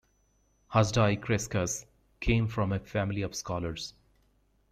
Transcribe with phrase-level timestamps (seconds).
[0.73, 1.85] Hasdai Crescas
[2.21, 3.93] came from a family of scholars.